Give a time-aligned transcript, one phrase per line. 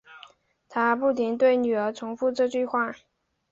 [0.67, 2.95] 她不停对女儿重复这句话